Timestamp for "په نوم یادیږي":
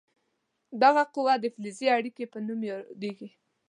2.33-3.29